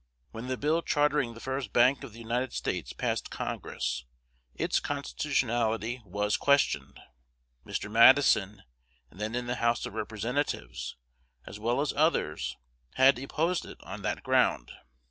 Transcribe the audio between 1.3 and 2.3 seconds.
the first Bank of the